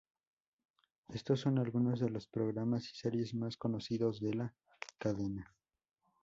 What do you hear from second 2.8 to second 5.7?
y series más conocidos de la cadena.